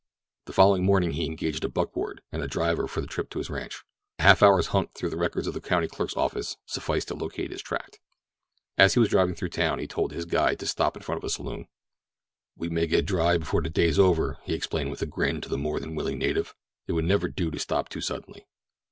The 0.45 0.53
following 0.53 0.83
morning 0.83 1.11
he 1.11 1.27
engaged 1.27 1.63
a 1.63 1.69
buck 1.69 1.93
board 1.93 2.23
and 2.31 2.41
a 2.41 2.47
driver 2.47 2.87
for 2.87 3.01
the 3.01 3.05
trip 3.05 3.29
to 3.29 3.37
his 3.37 3.51
ranch. 3.51 3.83
A 4.17 4.23
half 4.23 4.41
hour's 4.41 4.65
hunt 4.73 4.95
through 4.95 5.11
the 5.11 5.15
records 5.15 5.45
of 5.45 5.53
the 5.53 5.61
county 5.61 5.87
clerk's 5.87 6.15
office 6.17 6.57
sufficed 6.65 7.09
to 7.09 7.13
locate 7.13 7.51
his 7.51 7.61
tract. 7.61 7.99
As 8.79 8.95
he 8.95 8.99
was 8.99 9.09
driving 9.09 9.35
through 9.35 9.49
town 9.49 9.77
he 9.77 9.85
told 9.85 10.11
his 10.11 10.25
guide 10.25 10.57
to 10.57 10.65
stop 10.65 10.95
in 10.97 11.03
front 11.03 11.17
of 11.19 11.23
a 11.23 11.29
saloon. 11.29 11.67
"We 12.57 12.67
may 12.67 12.87
get 12.87 13.05
dry 13.05 13.37
before 13.37 13.61
the 13.61 13.69
day's 13.69 13.99
over," 13.99 14.39
he 14.43 14.55
explained 14.55 14.89
with 14.89 15.03
a 15.03 15.05
grin 15.05 15.39
to 15.41 15.49
the 15.49 15.55
more 15.59 15.79
than 15.79 15.93
willing 15.93 16.17
native—it 16.17 16.91
would 16.91 17.05
never 17.05 17.27
do 17.27 17.51
to 17.51 17.59
stop 17.59 17.87
too 17.87 18.01
suddenly. 18.01 18.47